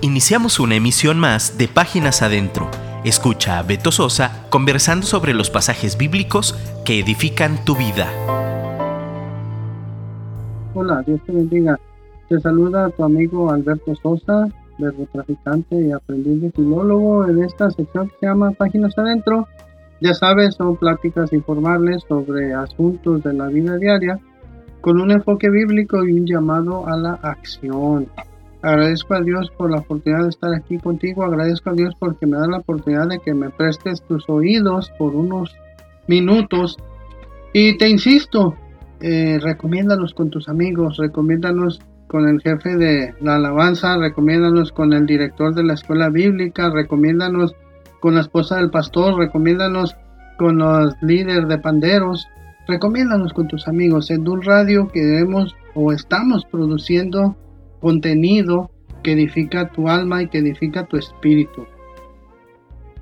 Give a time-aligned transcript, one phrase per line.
[0.00, 2.70] Iniciamos una emisión más de Páginas Adentro.
[3.04, 6.54] Escucha a Beto Sosa conversando sobre los pasajes bíblicos
[6.84, 8.06] que edifican tu vida.
[10.74, 11.80] Hola, Dios te bendiga.
[12.28, 14.46] Te saluda tu amigo Alberto Sosa,
[15.12, 19.48] traficante y aprendiz de filólogo en esta sección que se llama Páginas Adentro.
[20.00, 24.20] Ya sabes, son pláticas informales sobre asuntos de la vida diaria
[24.80, 28.06] con un enfoque bíblico y un llamado a la acción.
[28.60, 31.24] Agradezco a Dios por la oportunidad de estar aquí contigo.
[31.24, 35.14] Agradezco a Dios porque me da la oportunidad de que me prestes tus oídos por
[35.14, 35.56] unos
[36.08, 36.76] minutos.
[37.52, 38.56] Y te insisto,
[39.00, 45.06] eh, recomiéndanos con tus amigos, recomiéndanos con el jefe de la alabanza, recomiéndanos con el
[45.06, 47.54] director de la escuela bíblica, recomiéndanos
[48.00, 49.94] con la esposa del pastor, recomiéndanos
[50.36, 52.26] con los líderes de panderos,
[52.66, 54.10] recomiéndanos con tus amigos.
[54.10, 57.36] En un radio que debemos o estamos produciendo
[57.80, 58.70] contenido
[59.02, 61.66] que edifica tu alma y que edifica tu espíritu.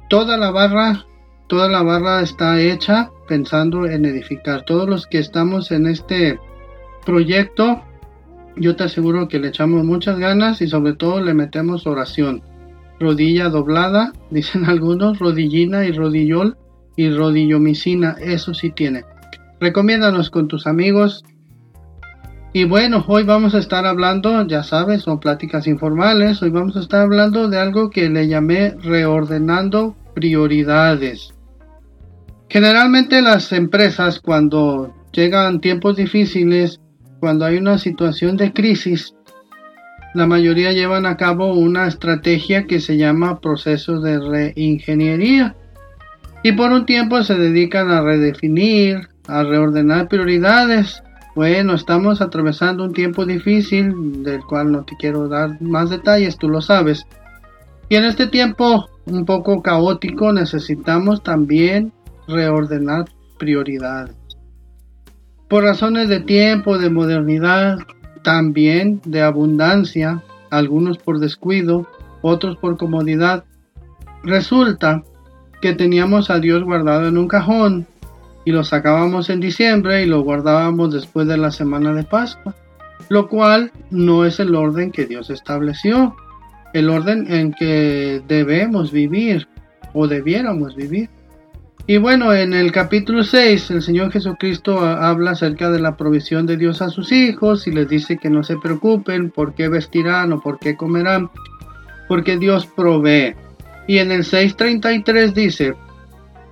[0.08, 1.04] Toda la barra,
[1.48, 4.64] toda la barra está hecha pensando en edificar.
[4.64, 6.38] Todos los que estamos en este
[7.04, 7.82] proyecto,
[8.56, 12.42] yo te aseguro que le echamos muchas ganas y sobre todo le metemos oración.
[13.00, 16.56] Rodilla doblada, dicen algunos, rodillina y rodillol
[16.96, 19.04] y rodillomicina, eso sí tiene.
[19.60, 21.24] Recomiéndanos con tus amigos,
[22.52, 26.80] y bueno, hoy vamos a estar hablando, ya sabes, son pláticas informales, hoy vamos a
[26.80, 31.34] estar hablando de algo que le llamé reordenando prioridades.
[32.48, 36.80] Generalmente las empresas cuando llegan tiempos difíciles,
[37.20, 39.14] cuando hay una situación de crisis,
[40.14, 45.54] la mayoría llevan a cabo una estrategia que se llama procesos de reingeniería.
[46.42, 51.02] Y por un tiempo se dedican a redefinir, a reordenar prioridades
[51.36, 56.48] bueno, estamos atravesando un tiempo difícil del cual no te quiero dar más detalles, tú
[56.48, 57.06] lo sabes.
[57.90, 61.92] Y en este tiempo un poco caótico necesitamos también
[62.26, 63.04] reordenar
[63.38, 64.16] prioridades.
[65.46, 67.80] Por razones de tiempo, de modernidad,
[68.22, 71.86] también de abundancia, algunos por descuido,
[72.22, 73.44] otros por comodidad.
[74.22, 75.04] Resulta
[75.60, 77.86] que teníamos a Dios guardado en un cajón
[78.46, 82.54] y lo sacábamos en diciembre y lo guardábamos después de la semana de Pascua,
[83.08, 86.14] lo cual no es el orden que Dios estableció,
[86.72, 89.48] el orden en que debemos vivir
[89.92, 91.10] o debiéramos vivir.
[91.88, 96.56] Y bueno, en el capítulo 6 el Señor Jesucristo habla acerca de la provisión de
[96.56, 100.40] Dios a sus hijos y les dice que no se preocupen por qué vestirán o
[100.40, 101.30] por qué comerán,
[102.06, 103.34] porque Dios provee.
[103.88, 105.74] Y en el 6.33 dice,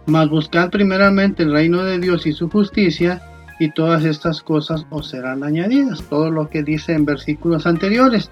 [0.07, 3.23] mas buscad primeramente el reino de Dios y su justicia,
[3.59, 6.03] y todas estas cosas os serán añadidas.
[6.09, 8.31] Todo lo que dice en versículos anteriores.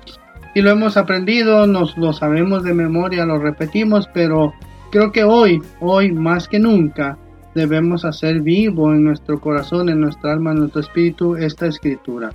[0.55, 4.53] Y lo hemos aprendido, nos lo sabemos de memoria, lo repetimos, pero
[4.91, 7.17] creo que hoy, hoy más que nunca,
[7.55, 12.31] debemos hacer vivo en nuestro corazón, en nuestra alma, en nuestro espíritu esta escritura.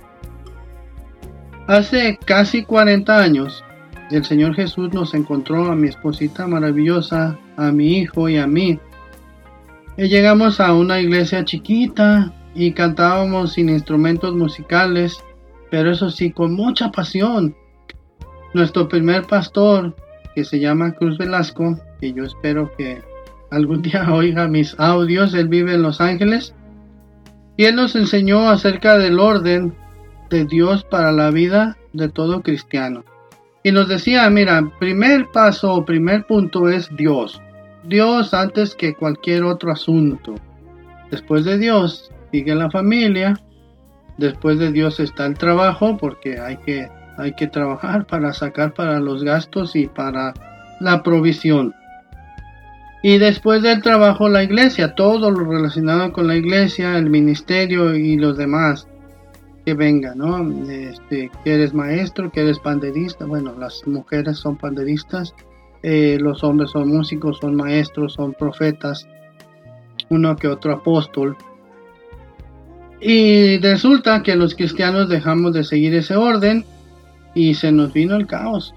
[1.66, 3.62] Hace casi 40 años,
[4.10, 8.80] el Señor Jesús nos encontró a mi esposita maravillosa, a mi hijo y a mí
[10.06, 15.18] llegamos a una iglesia chiquita y cantábamos sin instrumentos musicales,
[15.72, 17.56] pero eso sí, con mucha pasión.
[18.54, 19.96] Nuestro primer pastor,
[20.34, 23.02] que se llama Cruz Velasco, que yo espero que
[23.50, 26.54] algún día oiga mis audios, él vive en Los Ángeles,
[27.56, 29.74] y él nos enseñó acerca del orden
[30.30, 33.04] de Dios para la vida de todo cristiano.
[33.64, 37.42] Y nos decía, mira, primer paso primer punto es Dios.
[37.84, 40.34] Dios antes que cualquier otro asunto.
[41.10, 43.34] Después de Dios sigue la familia.
[44.16, 49.00] Después de Dios está el trabajo porque hay que, hay que trabajar para sacar para
[49.00, 50.34] los gastos y para
[50.80, 51.74] la provisión.
[53.02, 58.16] Y después del trabajo la iglesia, todo lo relacionado con la iglesia, el ministerio y
[58.16, 58.88] los demás
[59.64, 60.50] que vengan, ¿no?
[60.68, 65.34] Este, que eres maestro, que eres panderista, bueno, las mujeres son panderistas,
[65.82, 69.06] eh, los hombres son músicos, son maestros, son profetas,
[70.08, 71.36] uno que otro apóstol.
[73.00, 76.64] Y resulta que los cristianos dejamos de seguir ese orden
[77.34, 78.74] y se nos vino el caos.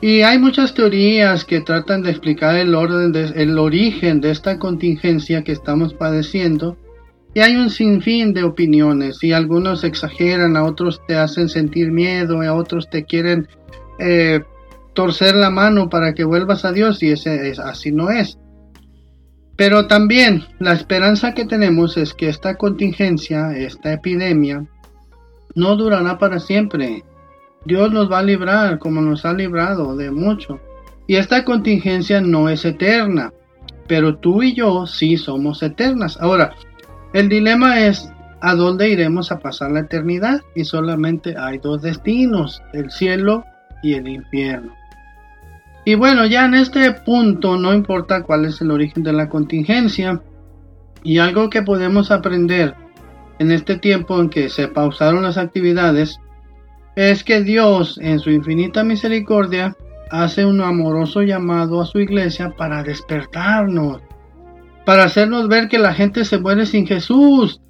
[0.00, 5.42] Y hay muchas teorías que tratan de explicar el orden, el origen de esta contingencia
[5.42, 6.76] que estamos padeciendo.
[7.34, 12.42] Y hay un sinfín de opiniones y algunos exageran, a otros te hacen sentir miedo,
[12.42, 13.48] a otros te quieren
[13.98, 14.40] eh,
[14.94, 18.38] torcer la mano para que vuelvas a Dios y ese es, así no es.
[19.56, 24.66] Pero también la esperanza que tenemos es que esta contingencia, esta epidemia,
[25.54, 27.04] no durará para siempre.
[27.64, 30.58] Dios nos va a librar como nos ha librado de mucho.
[31.06, 33.32] Y esta contingencia no es eterna,
[33.86, 36.18] pero tú y yo sí somos eternas.
[36.20, 36.54] Ahora,
[37.12, 38.10] el dilema es
[38.40, 43.44] a dónde iremos a pasar la eternidad y solamente hay dos destinos, el cielo
[43.82, 44.81] y el infierno.
[45.84, 50.22] Y bueno, ya en este punto no importa cuál es el origen de la contingencia
[51.02, 52.74] y algo que podemos aprender
[53.38, 56.20] en este tiempo en que se pausaron las actividades
[56.94, 59.76] es que Dios en su infinita misericordia
[60.10, 64.02] hace un amoroso llamado a su iglesia para despertarnos,
[64.84, 67.60] para hacernos ver que la gente se muere sin Jesús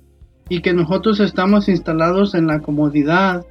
[0.49, 3.47] y que nosotros estamos instalados en la comodidad,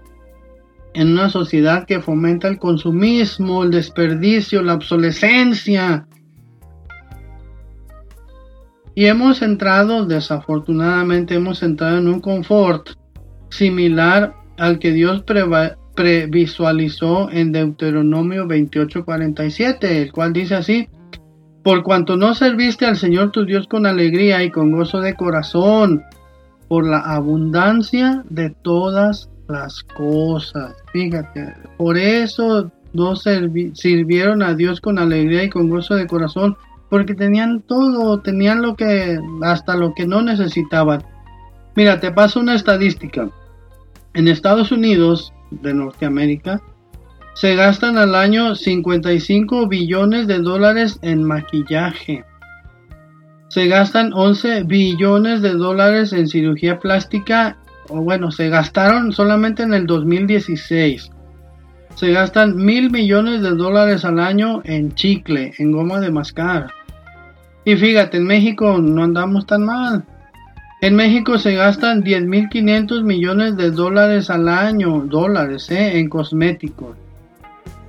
[0.94, 6.08] en una sociedad que fomenta el consumismo, el desperdicio, la obsolescencia.
[8.94, 12.90] Y hemos entrado, desafortunadamente, hemos entrado en un confort
[13.50, 15.24] similar al que Dios
[15.96, 20.90] previsualizó en Deuteronomio 28:47, el cual dice así,
[21.64, 26.04] por cuanto no serviste al Señor tu Dios con alegría y con gozo de corazón,
[26.68, 30.76] por la abundancia de todas las cosas.
[30.94, 36.58] Fíjate, por eso no sirvieron a Dios con alegría y con gozo de corazón,
[36.90, 41.04] porque tenían todo, tenían lo que, hasta lo que no necesitaban.
[41.76, 43.30] Mira, te paso una estadística.
[44.14, 46.62] En Estados Unidos de Norteamérica
[47.34, 52.26] se gastan al año 55 billones de dólares en maquillaje.
[53.48, 57.58] Se gastan 11 billones de dólares en cirugía plástica
[58.00, 61.12] bueno, se gastaron solamente en el 2016.
[61.96, 66.68] Se gastan mil millones de dólares al año en chicle, en goma de mascar.
[67.66, 70.06] Y fíjate, en México no andamos tan mal.
[70.82, 76.00] En México se gastan 10.500 millones de dólares al año, dólares, ¿eh?
[76.00, 76.98] en cosméticos.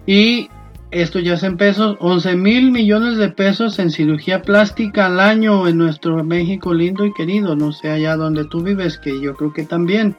[0.07, 0.51] Y
[0.93, 5.67] esto ya es en pesos, 11 mil millones de pesos en cirugía plástica al año
[5.67, 9.53] en nuestro México lindo y querido, no sé allá donde tú vives, que yo creo
[9.55, 10.17] que también.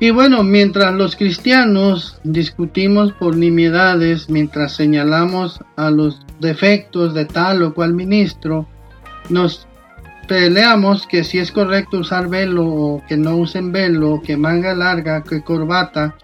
[0.00, 7.62] Y bueno, mientras los cristianos discutimos por nimiedades, mientras señalamos a los defectos de tal
[7.62, 8.66] o cual ministro,
[9.28, 9.68] nos
[10.26, 15.22] peleamos que si es correcto usar velo o que no usen velo, que manga larga,
[15.22, 16.16] que corbata,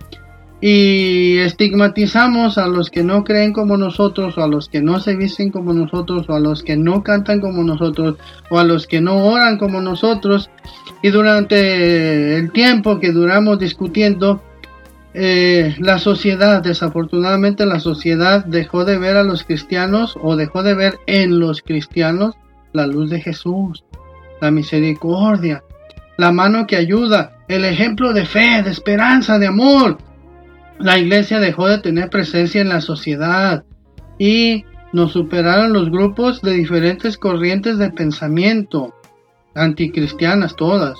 [0.61, 5.15] y estigmatizamos a los que no creen como nosotros o a los que no se
[5.15, 8.17] visten como nosotros o a los que no cantan como nosotros
[8.51, 10.51] o a los que no oran como nosotros.
[11.01, 14.43] Y durante el tiempo que duramos discutiendo
[15.15, 20.75] eh, la sociedad desafortunadamente la sociedad dejó de ver a los cristianos o dejó de
[20.75, 22.35] ver en los cristianos
[22.73, 23.85] la luz de Jesús
[24.43, 25.65] la misericordia
[26.19, 29.97] la mano que ayuda el ejemplo de fe de esperanza de amor
[30.79, 33.65] la iglesia dejó de tener presencia en la sociedad
[34.19, 38.95] y nos superaron los grupos de diferentes corrientes de pensamiento,
[39.55, 40.99] anticristianas todas.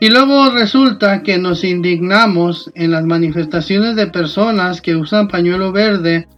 [0.00, 6.28] Y luego resulta que nos indignamos en las manifestaciones de personas que usan pañuelo verde,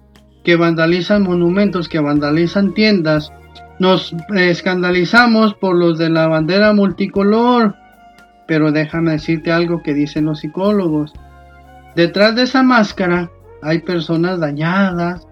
[0.44, 3.32] que vandalizan monumentos, que vandalizan tiendas.
[3.81, 7.75] Nos escandalizamos por los de la bandera multicolor.
[8.47, 11.12] Pero déjame decirte algo que dicen los psicólogos.
[11.96, 13.31] Detrás de esa máscara
[13.62, 15.26] hay personas dañadas,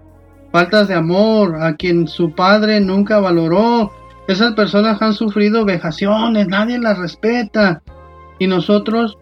[0.51, 3.91] faltas de amor, a quien su padre nunca valoró.
[4.27, 7.83] Esas personas han sufrido vejaciones, nadie las respeta.
[8.39, 9.19] Y nosotros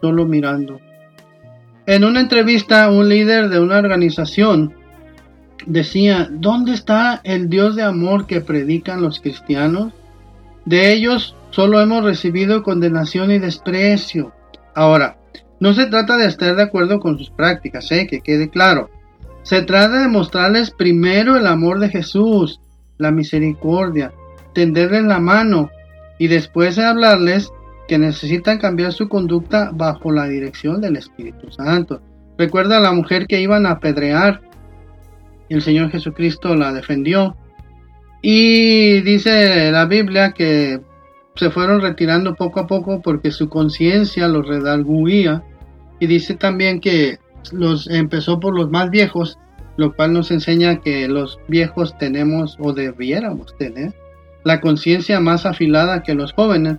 [0.00, 0.78] solo mirando.
[1.86, 4.72] En una entrevista, un líder de una organización
[5.66, 9.92] decía, ¿dónde está el Dios de amor que predican los cristianos?
[10.64, 14.32] De ellos solo hemos recibido condenación y desprecio.
[14.76, 15.18] Ahora,
[15.60, 18.06] no se trata de estar de acuerdo con sus prácticas, ¿eh?
[18.06, 18.90] que quede claro.
[19.42, 22.60] Se trata de mostrarles primero el amor de Jesús,
[22.98, 24.12] la misericordia,
[24.54, 25.70] tenderles la mano
[26.18, 27.50] y después de hablarles
[27.86, 32.00] que necesitan cambiar su conducta bajo la dirección del Espíritu Santo.
[32.38, 34.40] Recuerda a la mujer que iban a apedrear.
[35.48, 37.36] El Señor Jesucristo la defendió.
[38.22, 40.80] Y dice la Biblia que
[41.34, 45.42] se fueron retirando poco a poco porque su conciencia los redarguía
[45.98, 47.18] y dice también que
[47.52, 49.38] los empezó por los más viejos,
[49.76, 53.92] lo cual nos enseña que los viejos tenemos o debiéramos tener
[54.44, 56.78] la conciencia más afilada que los jóvenes.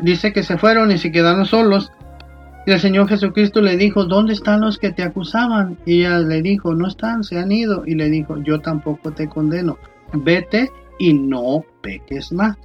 [0.00, 1.92] Dice que se fueron y se quedaron solos.
[2.66, 5.76] Y el Señor Jesucristo le dijo, ¿dónde están los que te acusaban?
[5.84, 7.82] Y ella le dijo, no están, se han ido.
[7.84, 9.76] Y le dijo, yo tampoco te condeno.
[10.12, 12.56] Vete y no peques más.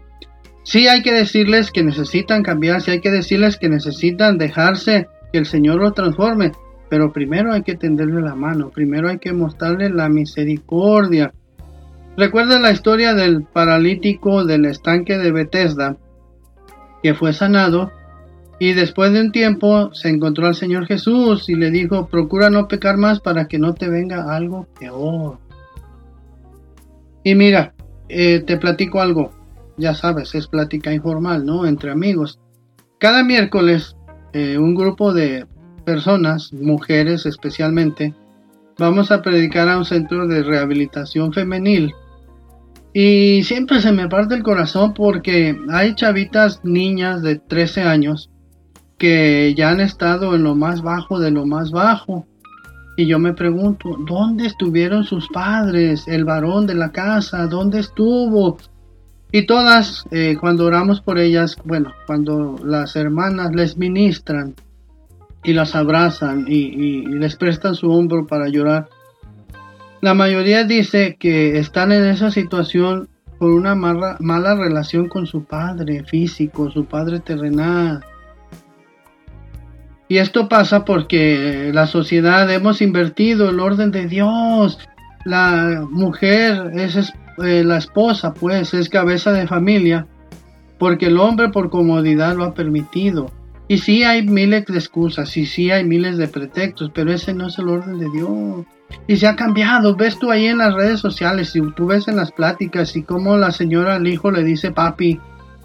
[0.63, 5.39] Sí hay que decirles que necesitan cambiar, sí hay que decirles que necesitan dejarse que
[5.39, 6.53] el Señor lo transforme,
[6.89, 11.33] pero primero hay que tenderle la mano, primero hay que mostrarle la misericordia.
[12.15, 15.97] Recuerda la historia del paralítico del estanque de Bethesda,
[17.01, 17.91] que fue sanado
[18.59, 22.67] y después de un tiempo se encontró al Señor Jesús y le dijo, procura no
[22.69, 25.39] pecar más para que no te venga algo peor.
[27.23, 27.73] Y mira,
[28.07, 29.31] eh, te platico algo,
[29.77, 31.65] ya sabes, es plática informal, ¿no?
[31.65, 32.39] Entre amigos.
[32.99, 33.95] Cada miércoles,
[34.33, 35.45] eh, un grupo de
[35.85, 38.13] personas, mujeres especialmente,
[38.77, 41.93] vamos a predicar a un centro de rehabilitación femenil.
[42.93, 48.29] Y siempre se me parte el corazón porque hay chavitas, niñas de 13 años,
[48.97, 52.27] que ya han estado en lo más bajo de lo más bajo.
[52.95, 56.07] Y yo me pregunto, ¿dónde estuvieron sus padres?
[56.07, 58.59] El varón de la casa, ¿dónde estuvo?
[59.35, 64.53] Y todas, eh, cuando oramos por ellas, bueno, cuando las hermanas les ministran
[65.43, 68.89] y las abrazan y, les prestan su hombro para llorar,
[70.01, 73.09] la mayoría dice que están en esa situación
[73.39, 78.05] por una mala, mala relación con su padre físico, su padre terrenal.
[80.09, 84.77] Y esto pasa porque la sociedad hemos invertido el orden de Dios.
[85.25, 87.11] La mujer es
[87.43, 90.07] eh, la esposa, pues, es cabeza de familia,
[90.77, 93.31] porque el hombre por comodidad lo ha permitido.
[93.67, 97.47] Y sí hay miles de excusas, y sí hay miles de pretextos, pero ese no
[97.47, 98.65] es el orden de Dios.
[99.07, 102.17] Y se ha cambiado, ves tú ahí en las redes sociales, y tú ves en
[102.17, 105.19] las pláticas, y cómo la señora al hijo le dice papi,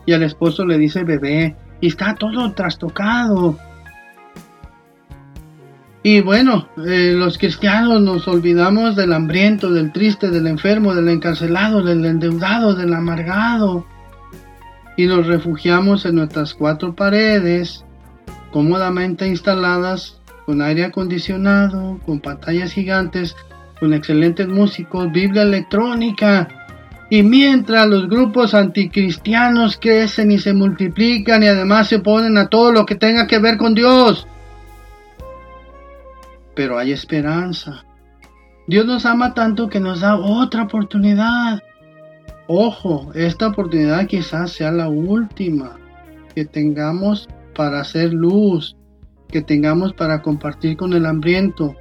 [0.07, 3.59] y al esposo le dice bebé, y está todo trastocado.
[6.03, 11.83] Y bueno, eh, los cristianos nos olvidamos del hambriento, del triste, del enfermo, del encarcelado,
[11.83, 13.85] del endeudado, del amargado.
[14.97, 17.85] Y nos refugiamos en nuestras cuatro paredes,
[18.53, 23.35] cómodamente instaladas, con aire acondicionado, con pantallas gigantes,
[23.81, 26.49] con excelentes músicos, Biblia electrónica.
[27.11, 32.71] Y mientras los grupos anticristianos crecen y se multiplican y además se oponen a todo
[32.71, 34.27] lo que tenga que ver con Dios
[36.59, 37.85] pero hay esperanza.
[38.67, 41.63] Dios nos ama tanto que nos da otra oportunidad.
[42.49, 45.77] Ojo, esta oportunidad quizás sea la última
[46.35, 48.77] que tengamos para hacer luz,
[49.29, 51.77] que tengamos para compartir con el hambriento,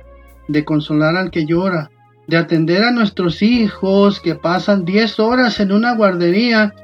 [0.47, 1.89] de consolar al que llora,
[2.27, 6.75] de atender a nuestros hijos que pasan 10 horas en una guardería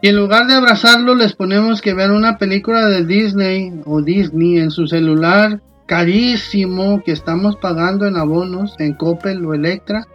[0.00, 4.56] y en lugar de abrazarlos les ponemos que vean una película de Disney o Disney
[4.56, 10.06] en su celular carísimo que estamos pagando en abonos en Coppel o Electra.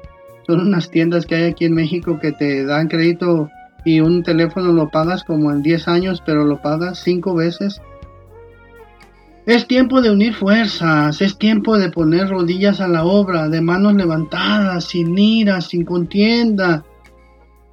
[0.46, 3.50] Son unas tiendas que hay aquí en México que te dan crédito
[3.86, 7.82] y un teléfono lo pagas como en 10 años, pero lo pagas 5 veces.
[9.46, 13.96] Es tiempo de unir fuerzas, es tiempo de poner rodillas a la obra, de manos
[13.96, 16.86] levantadas, sin ira, sin contienda.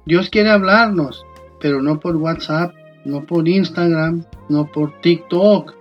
[0.05, 1.23] Dios quiere hablarnos,
[1.61, 2.73] pero no por WhatsApp,
[3.05, 5.78] no por Instagram, no por TikTok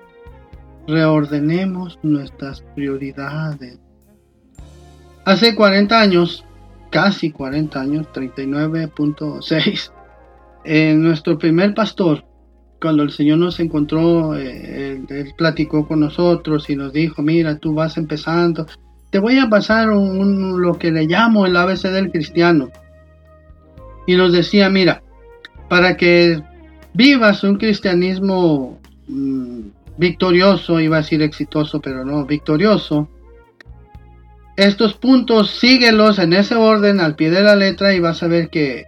[0.89, 3.79] reordenemos nuestras prioridades.
[5.25, 6.45] Hace 40 años,
[6.91, 9.93] casi 40 años, 39.6,
[10.65, 12.25] eh, nuestro primer pastor,
[12.81, 17.75] cuando el Señor nos encontró, eh, él, platicó con nosotros y nos dijo, mira, tú
[17.75, 18.67] vas empezando,
[19.11, 22.71] te voy a pasar un, lo que le llamo el ABC del cristiano.
[24.07, 25.03] Y nos decía, mira,
[25.69, 26.43] para que
[26.95, 29.61] vivas un cristianismo mm,
[29.99, 33.09] victorioso, iba a decir exitoso, pero no, victorioso.
[34.57, 38.49] Estos puntos síguelos en ese orden al pie de la letra y vas a ver
[38.49, 38.87] que,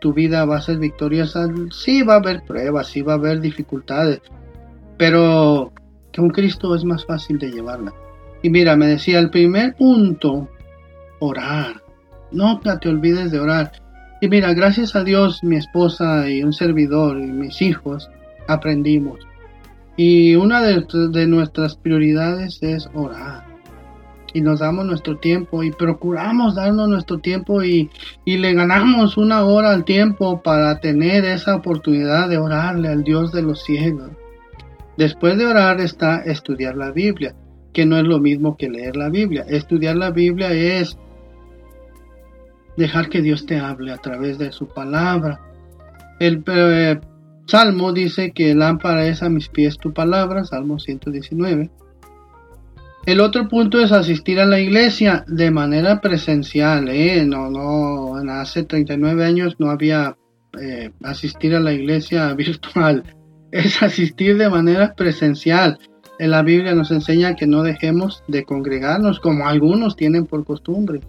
[0.00, 1.48] tu vida va a ser victoriosa.
[1.72, 4.20] Sí va a haber pruebas, sí va a haber dificultades,
[4.96, 5.72] pero
[6.14, 7.92] con Cristo es más fácil de llevarla.
[8.42, 10.48] Y mira, me decía, el primer punto,
[11.18, 11.82] orar.
[12.30, 13.72] No te olvides de orar.
[14.20, 18.08] Y mira, gracias a Dios, mi esposa y un servidor y mis hijos
[18.46, 19.27] aprendimos.
[19.98, 23.44] Y una de, nuestras prioridades es orar.
[24.32, 27.90] Y nos damos nuestro tiempo y procuramos darnos nuestro tiempo y,
[28.24, 33.32] y le ganamos una hora al tiempo para tener esa oportunidad de orarle al Dios
[33.32, 34.10] de los cielos.
[34.96, 37.34] Después de orar está estudiar la Biblia,
[37.72, 39.46] que no es lo mismo que leer la Biblia.
[39.48, 40.96] Estudiar la Biblia es
[42.76, 45.40] dejar que Dios te hable a través de su palabra.
[46.20, 47.00] El, eh,
[47.48, 51.70] Salmo dice que lámpara es a mis pies tu palabra, Salmo 119.
[53.06, 56.90] El otro punto es asistir a la iglesia de manera presencial.
[56.90, 57.24] ¿eh?
[57.24, 60.18] No, no, hace 39 años no había
[60.60, 63.02] eh, asistir a la iglesia virtual.
[63.50, 65.78] Es asistir de manera presencial.
[66.18, 71.00] En la Biblia nos enseña que no dejemos de congregarnos como algunos tienen por costumbre.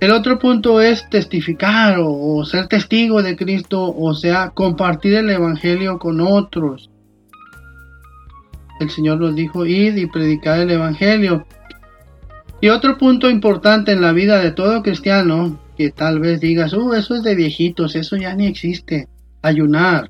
[0.00, 5.98] El otro punto es testificar o, ser testigo de Cristo, o sea, compartir el Evangelio
[5.98, 6.90] con otros.
[8.80, 11.46] El Señor nos dijo, id y predicar el Evangelio.
[12.62, 16.94] Y otro punto importante en la vida de todo cristiano, que tal vez digas, uh,
[16.94, 19.06] eso es de viejitos, eso ya ni existe,
[19.42, 20.08] ayunar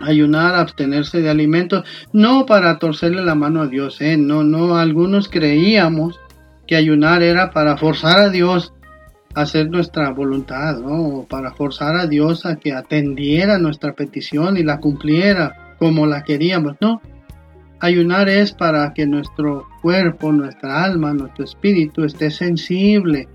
[0.00, 4.16] ayunar, abstenerse de alimentos, no para torcerle la mano a Dios, ¿eh?
[4.16, 6.18] no, no, algunos creíamos
[6.66, 8.72] que ayunar era para forzar a Dios
[9.34, 11.26] hacer nuestra voluntad, ¿no?
[11.28, 16.76] para forzar a Dios a que atendiera nuestra petición y la cumpliera como la queríamos,
[16.80, 17.00] no.
[17.78, 23.26] Ayunar es para que nuestro cuerpo, nuestra alma, nuestro espíritu esté sensible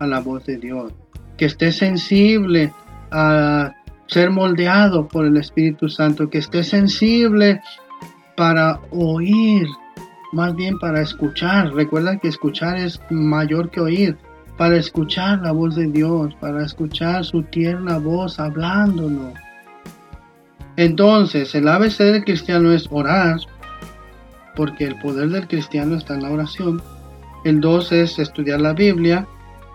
[0.00, 0.92] a la voz de Dios,
[1.36, 2.72] que esté sensible
[3.12, 3.72] a
[4.08, 7.60] ser moldeado por el Espíritu Santo, que esté sensible
[8.36, 9.66] para oír,
[10.32, 11.72] más bien para escuchar.
[11.72, 14.16] Recuerda que escuchar es mayor que oír.
[14.56, 19.34] Para escuchar la voz de Dios, para escuchar su tierna voz hablándonos.
[20.76, 23.38] Entonces, el ABC del cristiano es orar,
[24.54, 26.82] porque el poder del cristiano está en la oración.
[27.44, 29.26] El 2 es estudiar la Biblia.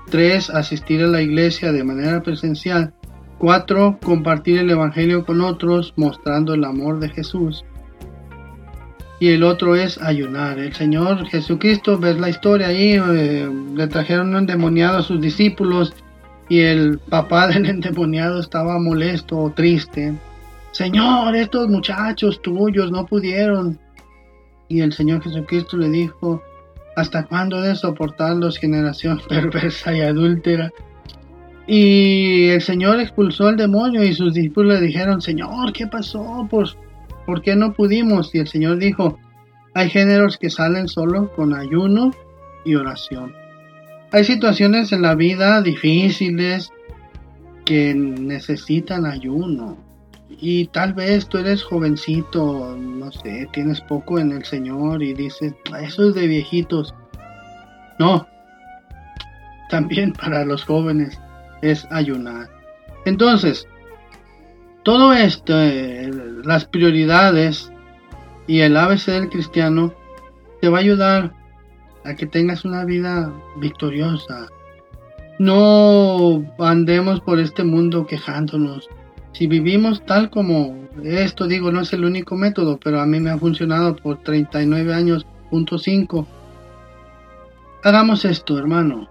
[0.10, 0.50] 3.
[0.50, 2.94] Asistir a la iglesia de manera presencial.
[3.38, 4.00] 4.
[4.04, 7.64] Compartir el Evangelio con otros mostrando el amor de Jesús.
[9.22, 10.58] Y el otro es ayunar.
[10.58, 15.94] El Señor Jesucristo, ves la historia ahí, eh, le trajeron un endemoniado a sus discípulos
[16.50, 20.16] y el papá del endemoniado estaba molesto o triste.
[20.72, 23.78] Señor, estos muchachos tuyos no pudieron.
[24.68, 26.42] Y el Señor Jesucristo le dijo,
[26.96, 30.72] ¿hasta cuándo de soportarlos generación perversa y adúltera?
[31.68, 36.48] Y el Señor expulsó al demonio y sus discípulos le dijeron, Señor, ¿qué pasó?
[37.32, 38.36] ¿Por qué no pudimos?
[38.36, 39.18] Y el Señor dijo,
[39.74, 42.12] hay géneros que salen solo con ayuno
[42.66, 43.34] y oración.
[44.12, 46.74] Hay situaciones en la vida difíciles
[47.64, 49.78] que necesitan ayuno.
[50.28, 55.54] Y tal vez tú eres jovencito, no sé, tienes poco en el Señor y dices,
[55.82, 56.94] eso es de viejitos.
[57.98, 58.28] No,
[59.70, 61.18] también para los jóvenes
[61.62, 62.50] es ayunar.
[63.06, 63.66] Entonces,
[64.84, 66.10] todo esto, eh,
[66.44, 67.72] las prioridades
[68.48, 69.94] y el ABC del cristiano
[70.60, 71.34] te va a ayudar
[72.04, 74.48] a que tengas una vida victoriosa.
[75.38, 78.90] No andemos por este mundo quejándonos.
[79.34, 83.30] Si vivimos tal como esto, digo, no es el único método, pero a mí me
[83.30, 86.28] ha funcionado por 39 años, punto 5.
[87.84, 89.10] Hagamos esto, hermano.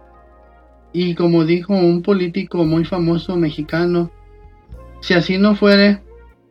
[0.93, 4.11] Y como dijo un político muy famoso mexicano,
[5.01, 6.03] si así no fuere,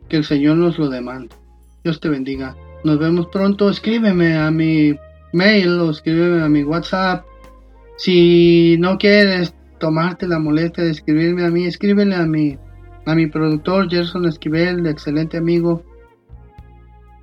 [0.08, 1.34] que el Señor nos lo demande.
[1.84, 2.56] Dios te bendiga.
[2.84, 3.70] Nos vemos pronto.
[3.70, 4.94] Escríbeme a mi
[5.32, 7.24] mail o escríbeme a mi WhatsApp.
[7.96, 12.58] Si no quieres tomarte la molestia de escribirme a mí, escríbele a mi,
[13.06, 15.84] a mi productor Gerson Esquivel, excelente amigo.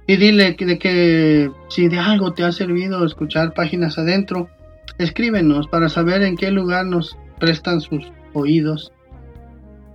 [0.07, 4.49] Y dile que, de que si de algo te ha servido escuchar páginas adentro,
[4.97, 8.91] Escríbenos para saber en qué lugar nos prestan sus oídos.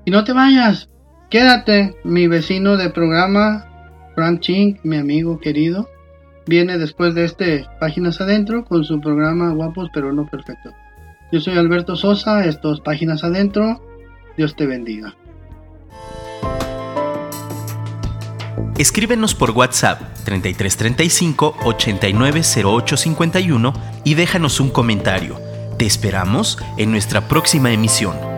[0.04, 0.88] Y no te vayas,
[1.32, 1.96] quédate.
[2.04, 3.66] Mi vecino de programa,
[4.14, 5.88] Frank Ching, mi amigo querido,
[6.46, 10.72] viene después de este Páginas Adentro con su programa Guapos pero no perfecto.
[11.32, 13.80] Yo soy Alberto Sosa, estos Páginas Adentro.
[14.36, 15.16] Dios te bendiga.
[18.76, 23.72] Escríbenos por WhatsApp 3335 890851
[24.04, 25.40] y déjanos un comentario.
[25.78, 28.31] Te esperamos en nuestra próxima emisión.